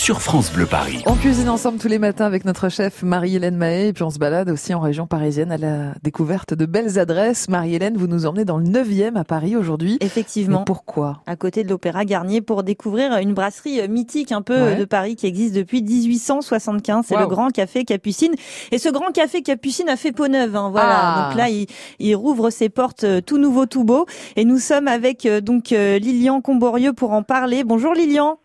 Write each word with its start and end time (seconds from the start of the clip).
sur 0.00 0.22
France 0.22 0.50
Bleu 0.50 0.64
Paris. 0.64 1.02
On 1.04 1.14
cuisine 1.14 1.50
ensemble 1.50 1.76
tous 1.78 1.86
les 1.88 1.98
matins 1.98 2.24
avec 2.24 2.46
notre 2.46 2.70
chef 2.70 3.02
Marie-Hélène 3.02 3.54
Mahé 3.56 3.88
et 3.88 3.92
puis 3.92 4.02
on 4.02 4.08
se 4.08 4.18
balade 4.18 4.48
aussi 4.48 4.72
en 4.72 4.80
région 4.80 5.06
parisienne 5.06 5.52
à 5.52 5.58
la 5.58 5.92
découverte 6.02 6.54
de 6.54 6.64
belles 6.64 6.98
adresses. 6.98 7.50
Marie-Hélène, 7.50 7.98
vous 7.98 8.06
nous 8.06 8.24
emmenez 8.24 8.46
dans 8.46 8.56
le 8.56 8.64
9e 8.64 9.16
à 9.16 9.24
Paris 9.24 9.56
aujourd'hui. 9.56 9.98
Effectivement. 10.00 10.60
Mais 10.60 10.64
pourquoi? 10.64 11.20
À 11.26 11.36
côté 11.36 11.64
de 11.64 11.68
l'Opéra 11.68 12.06
Garnier 12.06 12.40
pour 12.40 12.62
découvrir 12.62 13.14
une 13.18 13.34
brasserie 13.34 13.86
mythique 13.90 14.32
un 14.32 14.40
peu 14.40 14.58
Ouais. 14.58 14.76
de 14.76 14.86
Paris 14.86 15.16
qui 15.16 15.26
existe 15.26 15.54
depuis 15.54 15.82
1875. 15.82 17.04
C'est 17.06 17.18
le 17.18 17.26
Grand 17.26 17.50
Café 17.50 17.84
Capucine. 17.84 18.32
Et 18.72 18.78
ce 18.78 18.88
Grand 18.88 19.12
Café 19.12 19.42
Capucine 19.42 19.90
a 19.90 19.96
fait 19.96 20.12
peau 20.12 20.28
neuve. 20.28 20.56
hein, 20.56 20.70
voilà. 20.70 20.98
Ah. 20.98 21.28
Donc 21.28 21.36
là, 21.38 21.50
il, 21.50 21.66
il 21.98 22.16
rouvre 22.16 22.48
ses 22.48 22.70
portes 22.70 23.04
euh, 23.04 23.20
tout 23.20 23.36
nouveau, 23.36 23.66
tout 23.66 23.84
beau. 23.84 24.06
Et 24.36 24.46
nous 24.46 24.58
sommes 24.58 24.88
avec 24.88 25.26
euh, 25.26 25.42
donc 25.42 25.72
euh, 25.72 25.98
Lilian 25.98 26.40
Comborieux 26.40 26.94
pour 26.94 27.12
en 27.12 27.22
parler. 27.22 27.64
Bonjour 27.64 27.92
Lilian. 27.92 28.38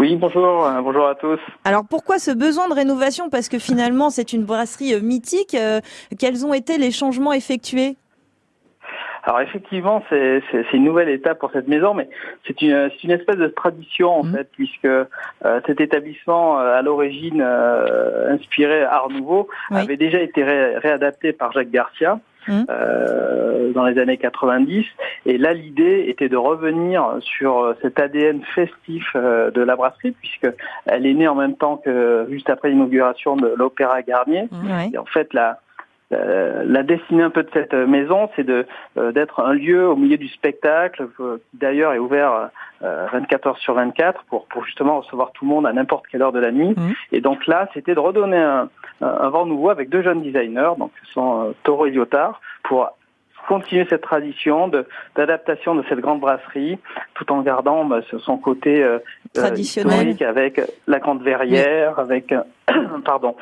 Oui, 0.00 0.16
bonjour, 0.16 0.64
euh, 0.66 0.80
bonjour 0.80 1.06
à 1.06 1.14
tous. 1.14 1.38
Alors 1.64 1.82
pourquoi 1.88 2.18
ce 2.18 2.30
besoin 2.30 2.68
de 2.70 2.74
rénovation? 2.74 3.28
Parce 3.28 3.50
que 3.50 3.58
finalement 3.58 4.08
c'est 4.08 4.32
une 4.32 4.44
brasserie 4.44 4.94
euh, 4.94 5.00
mythique. 5.00 5.54
Euh, 5.54 5.80
Quels 6.18 6.46
ont 6.46 6.54
été 6.54 6.78
les 6.78 6.90
changements 6.90 7.34
effectués? 7.34 7.96
Alors 9.24 9.42
effectivement, 9.42 10.02
c'est 10.08 10.42
une 10.72 10.84
nouvelle 10.84 11.10
étape 11.10 11.38
pour 11.38 11.50
cette 11.52 11.68
maison, 11.68 11.92
mais 11.92 12.08
c'est 12.46 12.62
une, 12.62 13.10
espèce 13.10 13.36
de 13.36 13.48
tradition 13.48 14.20
en 14.20 14.24
Mhm. 14.24 14.32
fait, 14.34 14.48
puisque 14.52 14.86
euh, 14.86 15.04
cet 15.66 15.82
établissement, 15.82 16.58
euh, 16.58 16.78
à 16.78 16.80
l'origine 16.80 17.42
euh, 17.42 18.32
inspiré 18.32 18.82
Art 18.82 19.10
Nouveau, 19.10 19.48
Oui. 19.70 19.82
avait 19.82 19.98
déjà 19.98 20.20
été 20.20 20.42
ré- 20.42 20.78
réadapté 20.78 21.34
par 21.34 21.52
Jacques 21.52 21.70
Garcia. 21.70 22.18
Mhm. 22.48 22.66
euh, 22.70 23.72
dans 23.72 23.84
les 23.84 23.98
années 23.98 24.16
90 24.16 24.86
et 25.26 25.38
là 25.38 25.52
l'idée 25.52 26.06
était 26.08 26.28
de 26.28 26.36
revenir 26.36 27.16
sur 27.20 27.58
euh, 27.58 27.74
cet 27.82 28.00
ADN 28.00 28.42
festif 28.54 29.04
euh, 29.14 29.50
de 29.50 29.60
la 29.60 29.76
brasserie 29.76 30.12
puisque 30.12 30.48
elle 30.86 31.06
est 31.06 31.14
née 31.14 31.28
en 31.28 31.34
même 31.34 31.56
temps 31.56 31.76
que 31.76 32.26
juste 32.30 32.50
après 32.50 32.70
l'inauguration 32.70 33.36
de 33.36 33.54
l'Opéra 33.56 34.02
Garnier 34.02 34.48
Ouais. 34.52 34.90
Et 34.92 34.98
en 34.98 35.04
fait, 35.04 35.32
la, 35.34 35.58
la, 36.10 36.64
la 36.64 36.82
destinée 36.82 37.22
un 37.22 37.30
peu 37.30 37.42
de 37.42 37.50
cette 37.52 37.72
maison, 37.72 38.28
c'est 38.36 38.44
de 38.44 38.66
euh, 38.96 39.12
d'être 39.12 39.40
un 39.40 39.52
lieu 39.52 39.88
au 39.88 39.96
milieu 39.96 40.16
du 40.16 40.28
spectacle, 40.28 41.08
euh, 41.20 41.38
qui 41.50 41.58
d'ailleurs 41.58 41.92
est 41.92 41.98
ouvert 41.98 42.50
euh, 42.82 43.06
24 43.12 43.46
heures 43.46 43.58
sur 43.58 43.74
24 43.74 44.24
pour, 44.24 44.46
pour 44.46 44.64
justement 44.64 45.00
recevoir 45.00 45.32
tout 45.32 45.44
le 45.44 45.50
monde 45.50 45.66
à 45.66 45.72
n'importe 45.72 46.06
quelle 46.10 46.22
heure 46.22 46.32
de 46.32 46.40
la 46.40 46.50
nuit. 46.50 46.74
Mhm. 46.76 46.94
Et 47.12 47.20
donc 47.20 47.46
là, 47.46 47.68
c'était 47.74 47.94
de 47.94 48.00
redonner 48.00 48.38
un, 48.38 48.68
un, 49.00 49.28
vent 49.30 49.46
nouveau 49.46 49.70
avec 49.70 49.88
deux 49.88 50.02
jeunes 50.02 50.22
designers, 50.22 50.72
donc 50.78 50.90
ce 51.04 51.12
sont 51.12 51.42
euh, 51.48 51.52
Taureau 51.64 51.86
et 51.86 51.90
Lyotard, 51.90 52.40
pour 52.64 52.88
continuer 53.48 53.86
cette 53.88 54.02
tradition 54.02 54.68
de 54.68 54.86
d'adaptation 55.16 55.74
de 55.74 55.82
cette 55.88 56.00
grande 56.00 56.20
brasserie, 56.20 56.78
tout 57.14 57.32
en 57.32 57.40
gardant 57.42 57.84
bah, 57.84 58.00
ce- 58.10 58.18
son 58.18 58.36
côté 58.36 58.82
euh, 58.82 58.98
Traditionnel. 59.32 59.92
historique 59.92 60.22
avec 60.22 60.60
la 60.86 60.98
grande 60.98 61.22
verrière, 61.22 61.98
avec 61.98 62.32
euh, 62.32 62.42
pardon, 63.04 63.34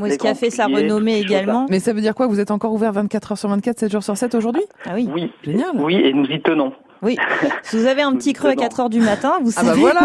est-ce 0.00 0.10
Les 0.10 0.16
qu'il 0.18 0.30
a 0.30 0.34
fait 0.34 0.50
sa 0.50 0.66
renommée 0.66 1.18
également 1.18 1.66
Mais 1.70 1.80
ça 1.80 1.92
veut 1.92 2.00
dire 2.00 2.14
quoi? 2.14 2.26
Vous 2.28 2.38
êtes 2.38 2.50
encore 2.52 2.72
ouvert 2.72 2.92
24 2.92 3.32
heures 3.32 3.38
sur 3.38 3.48
24, 3.48 3.78
7 3.80 3.90
jours 3.90 4.02
sur 4.04 4.16
7 4.16 4.34
aujourd'hui? 4.36 4.62
Ah 4.86 4.90
oui. 4.94 5.08
oui, 5.12 5.32
Génial. 5.42 5.70
oui, 5.74 5.96
et 5.96 6.12
nous 6.12 6.26
y 6.26 6.40
tenons. 6.40 6.72
Oui. 7.02 7.16
Si 7.62 7.76
vous 7.78 7.86
avez 7.86 8.02
un 8.02 8.12
petit 8.14 8.32
creux 8.32 8.48
à 8.48 8.52
Dedans. 8.52 8.62
4 8.64 8.80
heures 8.80 8.90
du 8.90 9.00
matin, 9.00 9.34
vous 9.42 9.52
Ah 9.56 9.62
bah 9.62 9.68
savez. 9.68 9.80
voilà. 9.80 10.00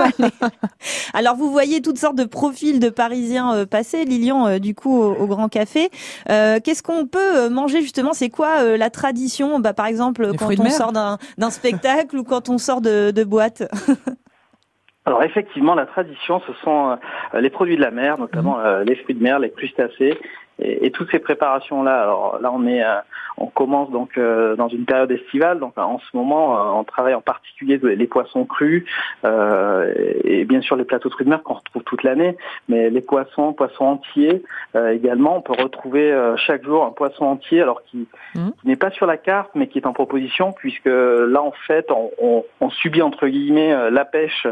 Alors 1.14 1.36
vous 1.36 1.52
voyez 1.52 1.82
toutes 1.82 1.98
sortes 1.98 2.16
de 2.18 2.24
profils 2.26 2.80
de 2.80 2.90
Parisiens 2.90 3.54
euh, 3.56 3.66
passer, 3.66 4.06
Lilian, 4.06 4.48
euh, 4.48 4.60
du 4.60 4.76
coup 4.76 4.96
au, 5.02 5.14
au 5.16 5.28
Grand 5.28 5.50
Café. 5.50 5.90
Euh, 6.30 6.60
Qu'est-ce 6.64 6.84
qu'on 6.84 7.06
peut 7.08 7.50
manger 7.50 7.82
justement? 7.82 8.14
C'est 8.14 8.30
quoi 8.30 8.62
euh, 8.62 8.78
la 8.78 8.90
tradition? 8.90 9.60
Bah 9.60 9.74
par 9.74 9.88
exemple 9.88 10.28
Les 10.32 10.38
quand 10.38 10.50
on 10.60 10.70
sort 10.70 10.92
d'un 10.92 11.18
d'un 11.38 11.50
spectacle 11.50 12.18
ou 12.18 12.24
quand 12.24 12.50
on 12.50 12.58
sort 12.58 12.82
de, 12.82 13.12
de 13.12 13.24
boîte? 13.24 13.64
Alors 15.06 15.22
effectivement, 15.24 15.76
la 15.76 15.86
tradition, 15.86 16.42
ce 16.48 16.54
sont 16.64 16.92
euh, 17.34 17.42
les 17.42 17.50
produits 17.50 17.76
de 17.76 17.82
la 17.82 17.92
mer, 17.92 18.18
notamment 18.18 18.60
euh, 18.60 18.86
les 18.86 18.96
fruits 18.96 19.16
de 19.16 19.22
mer, 19.22 19.38
les 19.38 19.52
crustacés, 19.52 20.18
et, 20.60 20.86
et 20.86 20.92
toutes 20.92 21.12
ces 21.12 21.20
préparations-là. 21.20 22.02
Alors 22.02 22.40
là, 22.42 22.52
on 22.54 22.66
est, 22.68 22.84
euh, 22.84 22.96
on 23.38 23.48
commence 23.48 23.90
donc 23.92 24.18
euh, 24.18 24.56
dans 24.56 24.68
une 24.68 24.86
période 24.86 25.12
estivale. 25.12 25.60
Donc 25.60 25.78
en 25.78 26.00
ce 26.00 26.16
moment, 26.16 26.56
euh, 26.58 26.80
on 26.80 26.84
travaille 26.84 27.16
en 27.16 27.22
particulier 27.22 27.80
les, 27.82 28.08
poissons 28.08 28.46
crus 28.46 28.86
euh, 29.26 29.94
et, 30.24 30.42
et 30.42 30.46
bien 30.46 30.62
sûr 30.62 30.76
les 30.76 30.84
plateaux 30.86 31.10
de 31.10 31.14
fruits 31.14 31.26
de 31.26 31.30
mer 31.32 31.42
qu'on 31.44 31.56
retrouve 31.56 31.84
toute 31.84 32.04
l'année, 32.04 32.38
mais 32.70 32.90
les 32.90 33.02
poissons, 33.02 33.54
poissons 33.54 33.86
entiers 33.86 34.44
euh, 34.76 34.92
également. 34.94 35.38
On 35.38 35.42
peut 35.42 35.54
retrouver 35.62 36.12
euh, 36.12 36.36
chaque 36.38 36.64
jour 36.64 36.86
un 36.86 36.92
poisson 36.92 37.26
entier, 37.26 37.62
alors 37.62 37.82
qui, 37.84 38.08
Mhm. 38.36 38.52
qui 38.60 38.68
n'est 38.68 38.76
pas 38.76 38.90
sur 38.92 39.06
la 39.06 39.18
carte, 39.18 39.52
mais 39.56 39.68
qui 39.68 39.78
est 39.78 39.86
en 39.86 39.94
proposition, 39.94 40.52
puisque 40.54 40.86
là 40.88 41.42
en 41.42 41.54
fait, 41.68 41.92
on, 41.92 42.10
on, 42.22 42.44
on 42.62 42.70
subit 42.70 43.02
entre 43.02 43.28
guillemets 43.28 43.74
euh, 43.74 43.90
la 43.90 44.06
pêche 44.06 44.48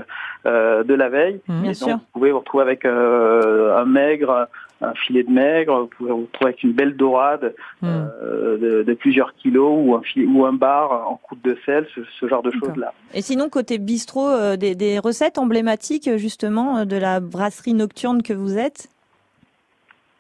euh, 0.46 0.84
de 0.84 0.94
la 0.94 1.10
veille. 1.10 1.42
Bien 1.48 1.72
Et 1.72 1.74
sûr. 1.74 1.88
donc, 1.88 1.98
vous 1.98 2.06
pouvez 2.14 2.32
vous 2.32 2.40
retrouver 2.40 2.64
avec 2.64 2.86
euh, 2.86 3.76
un 3.78 3.86
maigre, 3.86 4.48
un 4.82 4.94
filet 4.96 5.24
de 5.24 5.32
maigre, 5.32 5.82
vous 5.82 5.88
pouvez 5.88 6.12
vous 6.12 6.22
retrouver 6.22 6.50
avec 6.50 6.64
une 6.64 6.74
belle 6.74 6.96
dorade 6.96 7.54
Hmm. 7.82 7.88
euh, 7.88 8.58
de, 8.58 8.84
de 8.84 8.94
plusieurs 8.94 9.34
kilos 9.36 9.74
ou 9.76 9.96
un, 9.96 10.02
filet, 10.04 10.28
ou 10.28 10.46
un 10.46 10.54
bar 10.54 11.10
en 11.10 11.16
croûte 11.16 11.44
de 11.44 11.58
sel, 11.66 11.88
ce, 11.96 12.02
ce 12.20 12.28
genre 12.28 12.44
de 12.44 12.52
choses-là. 12.52 12.94
Et 13.16 13.22
sinon 13.24 13.50
côté 13.50 13.80
bistrot, 13.80 14.30
euh, 14.30 14.56
des, 14.56 14.76
des 14.76 15.00
recettes 15.00 15.40
emblématiques 15.40 16.10
justement 16.18 16.78
euh, 16.78 16.86
de 16.86 16.96
la 16.98 17.20
brasserie 17.20 17.74
nocturne 17.74 18.22
que 18.22 18.34
vous 18.34 18.58
êtes? 18.58 18.90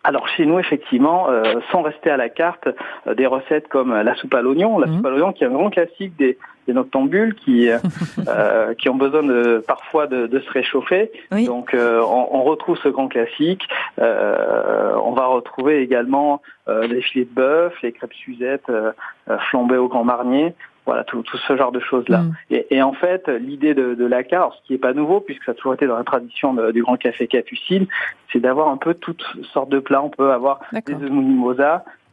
Alors 0.03 0.27
chez 0.29 0.45
nous, 0.47 0.57
effectivement, 0.59 1.29
euh, 1.29 1.43
sans 1.71 1.83
rester 1.83 2.09
à 2.09 2.17
la 2.17 2.29
carte, 2.29 2.67
euh, 3.07 3.13
des 3.13 3.27
recettes 3.27 3.67
comme 3.67 3.93
la 3.93 4.15
soupe 4.15 4.33
à 4.33 4.41
l'oignon, 4.41 4.79
la 4.79 4.87
Mhm. 4.87 4.95
soupe 4.95 5.05
à 5.05 5.09
l'oignon 5.11 5.31
qui 5.33 5.43
est 5.43 5.47
un 5.47 5.51
grand 5.51 5.69
classique 5.69 6.15
des, 6.17 6.39
des 6.67 6.73
noctambules 6.73 7.35
qui, 7.35 7.69
euh, 7.69 7.77
euh, 8.27 8.73
qui 8.73 8.89
ont 8.89 8.95
besoin 8.95 9.21
de, 9.21 9.63
parfois 9.67 10.07
de, 10.07 10.25
de 10.25 10.39
se 10.39 10.49
réchauffer. 10.49 11.11
Oui. 11.31 11.45
Donc 11.45 11.73
euh, 11.75 12.01
on, 12.01 12.29
on 12.31 12.43
retrouve 12.43 12.77
ce 12.77 12.89
grand 12.89 13.09
classique. 13.09 13.67
Euh, 13.99 14.93
on 15.03 15.11
va 15.11 15.25
retrouver 15.27 15.81
également 15.81 16.41
euh, 16.67 16.87
les 16.87 17.01
filets 17.01 17.25
de 17.25 17.33
bœuf, 17.33 17.73
les 17.83 17.91
crêpes 17.91 18.13
Suzette 18.13 18.71
flambées 19.49 19.77
au 19.77 19.87
Grand 19.87 20.03
Marnier. 20.03 20.53
Voilà, 20.85 21.03
tout, 21.03 21.21
tout 21.21 21.37
ce 21.37 21.55
genre 21.55 21.71
de 21.71 21.79
choses-là. 21.79 22.19
Mm. 22.23 22.33
Et, 22.49 22.75
et 22.75 22.81
en 22.81 22.93
fait, 22.93 23.27
l'idée 23.27 23.73
de, 23.75 23.93
de 23.93 24.05
la 24.05 24.23
carte, 24.23 24.55
ce 24.61 24.67
qui 24.67 24.73
n'est 24.73 24.79
pas 24.79 24.93
nouveau, 24.93 25.19
puisque 25.21 25.43
ça 25.43 25.51
a 25.51 25.55
toujours 25.55 25.75
été 25.75 25.85
dans 25.85 25.97
la 25.97 26.03
tradition 26.03 26.53
de- 26.53 26.71
du 26.71 26.81
Grand 26.81 26.97
Café 26.97 27.27
Capucine, 27.27 27.85
c'est 28.33 28.39
d'avoir 28.39 28.69
un 28.69 28.77
peu 28.77 28.95
toutes 28.95 29.23
sortes 29.53 29.69
de 29.69 29.79
plats. 29.79 30.01
On 30.01 30.09
peut 30.09 30.31
avoir 30.31 30.59
des 30.71 30.81
D'accord. 30.81 30.99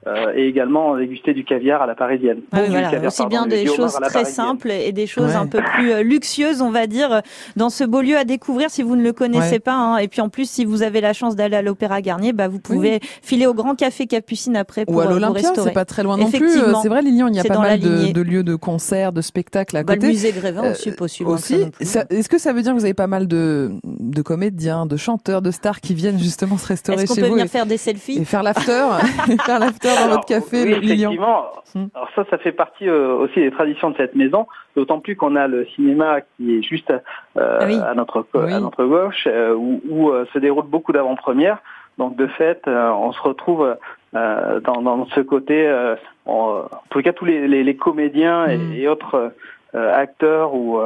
Euh, 0.08 0.32
et 0.34 0.46
également 0.48 0.96
déguster 0.96 1.34
du 1.34 1.44
caviar 1.44 1.82
à 1.82 1.86
la 1.86 1.94
parisienne. 1.94 2.38
Ah 2.52 2.58
oui, 2.60 2.64
Du 2.64 2.70
voilà, 2.70 2.90
caviar, 2.90 3.06
aussi 3.08 3.18
pardon, 3.18 3.36
bien 3.36 3.46
des 3.46 3.66
choses 3.66 3.92
très 4.02 4.24
simples 4.24 4.70
et 4.70 4.92
des 4.92 5.06
choses 5.06 5.30
Ouais. 5.30 5.34
un 5.36 5.46
peu 5.46 5.60
plus 5.74 5.92
euh, 5.92 6.02
luxueuses, 6.02 6.62
on 6.62 6.70
va 6.70 6.86
dire, 6.86 7.22
dans 7.56 7.68
ce 7.70 7.84
beau 7.84 8.00
lieu 8.00 8.16
à 8.16 8.24
découvrir 8.24 8.70
si 8.70 8.82
vous 8.82 8.96
ne 8.96 9.02
le 9.02 9.12
connaissez 9.12 9.52
Ouais. 9.52 9.58
pas. 9.58 9.74
hein. 9.74 9.96
Et 9.98 10.08
puis 10.08 10.20
en 10.20 10.28
plus, 10.28 10.48
si 10.48 10.64
vous 10.64 10.82
avez 10.82 11.00
la 11.00 11.12
chance 11.12 11.36
d'aller 11.36 11.56
à 11.56 11.62
l'Opéra 11.62 12.00
Garnier, 12.00 12.32
bah, 12.32 12.48
vous 12.48 12.58
pouvez 12.60 13.00
filer 13.22 13.46
au 13.46 13.54
Grand 13.54 13.74
Café 13.74 14.06
Capucine 14.06 14.56
après 14.56 14.84
pour 14.86 14.96
Ou 14.96 15.00
à 15.00 15.04
euh, 15.04 15.06
vous 15.08 15.14
l'Olympia, 15.14 15.48
restaurer. 15.48 15.68
c'est 15.68 15.74
pas 15.74 15.84
très 15.84 16.02
loin 16.02 16.16
non 16.16 16.30
plus. 16.30 16.36
Effectivement. 16.48 16.80
C'est 16.82 16.88
vrai, 16.88 17.02
Lilian, 17.02 17.28
il 17.28 17.34
y 17.36 17.40
a 17.40 17.44
pas 17.44 17.58
mal 17.58 17.80
de, 17.80 18.20
lieux 18.22 18.42
de 18.44 18.54
concerts, 18.54 19.12
de 19.12 19.20
spectacles 19.20 19.76
à 19.76 19.82
Bah, 19.82 19.94
le 19.94 20.00
côté. 20.00 20.12
musée 20.12 20.32
Grévin 20.32 20.64
Euh, 20.64 20.72
aussi, 21.00 21.18
ça 21.18 21.24
Aussi, 21.26 21.56
est-ce 21.80 22.28
que 22.28 22.38
ça 22.38 22.52
veut 22.52 22.62
dire 22.62 22.72
que 22.72 22.78
vous 22.78 22.84
avez 22.84 22.94
pas 22.94 23.06
mal 23.06 23.26
de, 23.28 23.70
de 23.84 24.22
comédiens, 24.22 24.86
de 24.86 24.96
chanteurs, 24.96 25.42
de 25.42 25.50
stars 25.50 25.80
qui 25.80 25.94
viennent 25.94 26.18
justement 26.18 26.56
se 26.58 26.66
restaurer 26.66 27.02
Est-ce 27.02 27.08
qu'on 27.08 27.14
chez 27.16 27.20
peut 27.22 27.26
vous 27.28 27.32
venir 27.34 27.46
et, 27.46 27.48
faire 27.48 27.66
des 27.66 27.74
et 27.74 27.78
selfies 27.78 28.24
faire 28.24 28.42
l'after, 28.42 28.86
faire 29.46 29.58
l'after 29.58 29.88
dans 29.98 30.04
Alors, 30.04 30.16
votre 30.16 30.26
café, 30.26 30.62
oui, 30.64 30.72
effectivement. 30.72 31.46
Hmm. 31.74 31.86
Alors 31.94 32.08
ça, 32.14 32.24
ça 32.30 32.38
fait 32.38 32.52
partie 32.52 32.88
euh, 32.88 33.14
aussi 33.14 33.40
des 33.40 33.50
traditions 33.50 33.90
de 33.90 33.96
cette 33.96 34.14
maison, 34.14 34.46
d'autant 34.76 35.00
plus 35.00 35.16
qu'on 35.16 35.36
a 35.36 35.46
le 35.46 35.66
cinéma 35.66 36.20
qui 36.36 36.56
est 36.58 36.62
juste 36.62 36.90
euh, 36.90 37.58
Ah 37.60 37.64
oui. 37.66 37.78
à 37.84 37.94
notre 37.94 38.26
Oui. 38.34 38.52
à 38.52 38.60
notre 38.60 38.84
gauche, 38.84 39.26
euh, 39.26 39.54
où, 39.54 39.80
où, 39.88 40.10
euh, 40.10 40.24
se 40.32 40.38
déroulent 40.38 40.66
beaucoup 40.66 40.92
d'avant-premières. 40.92 41.58
Donc 41.98 42.16
de 42.16 42.26
fait, 42.26 42.62
euh, 42.68 42.90
on 42.90 43.12
se 43.12 43.20
retrouve 43.20 43.76
euh, 44.14 44.60
dans, 44.60 44.80
dans 44.82 45.04
ce 45.06 45.20
côté. 45.20 45.66
euh, 45.66 45.96
en, 46.26 46.62
tout 46.90 47.02
cas, 47.02 47.12
tous 47.12 47.24
les, 47.24 47.48
les, 47.48 47.64
les 47.64 47.76
comédiens 47.76 48.46
et, 48.46 48.56
Hmm. 48.58 48.72
et 48.74 48.88
autres 48.88 49.32
euh, 49.74 49.94
acteurs 49.94 50.54
ou 50.54 50.80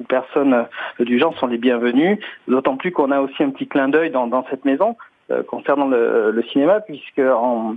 ou 0.00 0.04
personnes 0.04 0.66
du 0.98 1.20
genre 1.20 1.38
sont 1.38 1.46
les 1.46 1.56
bienvenus. 1.56 2.18
D'autant 2.48 2.76
plus 2.76 2.90
qu'on 2.90 3.12
a 3.12 3.20
aussi 3.20 3.42
un 3.44 3.50
petit 3.50 3.68
clin 3.68 3.88
d'œil 3.88 4.10
dans, 4.10 4.26
dans 4.26 4.44
cette 4.50 4.64
maison 4.64 4.96
euh, 5.30 5.44
concernant 5.44 5.86
le, 5.86 6.32
le 6.32 6.42
cinéma, 6.42 6.80
puisque 6.80 7.20
en 7.20 7.76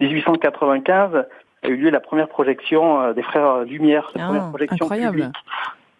1895 0.00 1.24
a 1.62 1.68
eu 1.68 1.76
lieu 1.76 1.90
la 1.90 2.00
première 2.00 2.28
projection 2.28 3.00
euh, 3.00 3.12
des 3.12 3.22
frères 3.22 3.60
Lumière, 3.64 4.10
la 4.14 4.24
Ah, 4.24 4.26
première 4.26 4.48
projection 4.50 4.84
incroyable. 4.86 5.16
publique. 5.16 5.34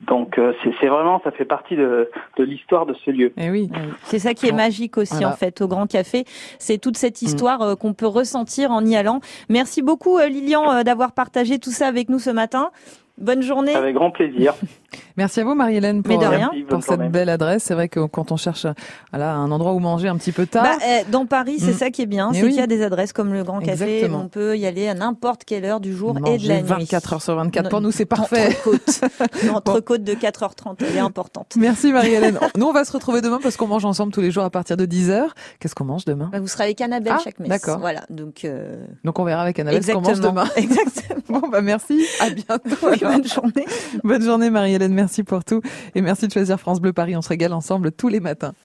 Donc 0.00 0.38
euh, 0.38 0.53
c'est 0.81 0.87
vraiment, 0.88 1.21
ça 1.25 1.31
fait 1.31 1.47
partie 1.47 1.76
de, 1.76 2.11
de 2.37 2.44
l'histoire 2.44 2.85
de 2.85 2.93
ce 3.05 3.11
lieu. 3.11 3.32
Eh 3.38 3.49
oui. 3.50 3.71
C'est 4.03 4.19
ça 4.19 4.35
qui 4.35 4.47
est 4.49 4.53
magique 4.53 4.99
aussi 4.99 5.15
voilà. 5.15 5.31
en 5.31 5.32
fait 5.32 5.62
au 5.62 5.69
Grand 5.69 5.87
Café. 5.87 6.25
C'est 6.59 6.76
toute 6.79 6.99
cette 6.99 7.23
Mm. 7.23 7.25
histoire 7.26 7.62
euh, 7.62 7.75
qu'on 7.75 7.94
peut 7.94 8.06
ressentir 8.06 8.71
en 8.71 8.85
y 8.85 8.97
allant. 8.97 9.21
Merci 9.49 9.81
beaucoup 9.81 10.19
euh, 10.19 10.26
Lilian 10.29 10.71
euh, 10.71 10.82
d'avoir 10.82 11.12
partagé 11.12 11.59
tout 11.59 11.71
ça 11.71 11.87
avec 11.87 12.11
nous 12.11 12.19
ce 12.19 12.29
matin. 12.31 12.71
Bonne 13.17 13.41
journée. 13.43 13.75
Avec 13.75 13.94
grand 13.94 14.11
plaisir. 14.11 14.55
Merci 15.17 15.41
à 15.41 15.44
vous 15.44 15.55
Marie-Hélène 15.55 16.02
pour, 16.02 16.19
Mais 16.19 16.25
de 16.25 16.29
rien. 16.31 16.50
pour 16.69 16.82
cette 16.82 17.11
belle 17.11 17.29
adresse. 17.29 17.64
C'est 17.64 17.75
vrai 17.75 17.88
que 17.88 18.00
quand 18.06 18.32
on 18.32 18.37
cherche 18.37 18.67
voilà, 19.12 19.35
un 19.35 19.50
endroit 19.50 19.73
où 19.75 19.79
manger 19.79 20.08
un 20.08 20.17
petit 20.17 20.32
peu 20.32 20.46
tard. 20.46 20.64
Bah, 20.64 20.85
eh, 20.87 21.11
dans 21.11 21.26
Paris, 21.26 21.56
c'est 21.58 21.73
Mm. 21.73 21.79
ça 21.79 21.91
qui 21.91 22.02
est 22.02 22.06
bien, 22.06 22.32
c'est 22.32 22.43
oui. 22.43 22.49
qu'il 22.50 22.58
y 22.58 22.62
a 22.62 22.67
des 22.67 22.82
adresses 22.82 23.12
comme 23.12 23.32
le 23.32 23.43
Grand 23.44 23.61
Café. 23.61 23.85
Exactement. 23.96 24.23
On 24.25 24.29
peut 24.29 24.56
y 24.56 24.67
aller 24.67 24.88
à 24.88 24.94
n'importe 24.94 25.44
quelle 25.44 25.64
heure 25.64 25.81
du 25.81 25.94
jour 25.94 26.17
et 26.26 26.38
de 26.38 26.49
la 26.49 26.61
nuit. 26.61 26.69
24 26.69 27.12
heures 27.14 27.23
sur 27.23 27.35
24. 27.37 27.64
Non, 27.64 27.70
Pour 27.70 27.81
nous, 27.81 27.91
c'est 27.91 28.05
parfait. 28.06 28.49
Entrecôte. 28.49 29.00
Une 29.43 29.50
entrecôte 29.55 30.02
de 30.05 30.14
4h30, 30.14 30.76
elle 30.81 30.97
est 30.97 31.00
importante. 31.00 31.55
Merci 31.56 31.93
Marie-Hélène. 31.93 32.38
Nous, 32.56 32.67
on 32.67 32.73
va 32.73 32.85
se 32.85 32.93
retrouver 32.93 33.20
demain 33.20 33.38
parce 33.43 33.56
qu'on 33.56 33.67
mange 33.67 33.85
ensemble 33.85 34.12
tous 34.12 34.20
les 34.20 34.31
jours 34.31 34.44
à 34.44 34.50
partir 34.50 34.76
de 34.76 34.87
10h. 34.87 35.26
Qu'est-ce 35.61 35.75
qu'on 35.75 35.85
mange 35.85 36.05
demain? 36.05 36.29
Bah, 36.32 36.40
vous 36.40 36.47
serez 36.49 36.64
avec 36.64 36.81
Annabelle 36.81 37.14
Ah, 37.17 37.20
chaque 37.23 37.38
messe. 37.40 37.49
d'accord. 37.49 37.79
Voilà, 37.79 38.02
donc 38.11 38.44
euh, 38.44 38.85
Donc 39.05 39.19
on 39.19 39.25
verra 39.25 39.43
avec 39.43 39.58
Annabelle 39.58 39.82
ce 39.85 39.93
qu'on 39.93 40.00
mange 40.00 40.08
exactement. 40.11 40.43
demain. 40.44 40.50
Exactement. 40.56 41.40
Bon 41.40 41.49
bah 41.49 41.62
merci, 41.62 42.05
à 42.20 42.31
bientôt. 42.31 42.61
Oui, 42.82 42.99
bonne 43.00 43.26
journée. 43.26 43.64
Bonne 44.05 44.23
journée 44.23 44.50
Marie-Hélène, 44.50 44.83
merci 44.92 45.25
pour 45.25 45.44
tout 45.44 45.62
et 45.94 46.02
merci 46.02 46.26
de 46.26 46.32
choisir 46.32 46.60
France 46.60 46.81
Bleu 46.81 46.92
Paris. 46.92 47.16
On 47.16 47.22
se 47.22 47.28
régale 47.28 47.52
ensemble 47.52 47.92
tous 47.92 48.08
les 48.08 48.20
matins. 48.20 48.52